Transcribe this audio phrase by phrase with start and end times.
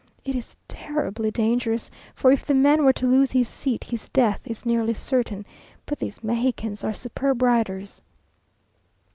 [0.25, 4.41] It is terribly dangerous, for if the man were to lose his seat, his death
[4.45, 5.45] is nearly certain;
[5.85, 8.01] but these Mexicans are superb riders.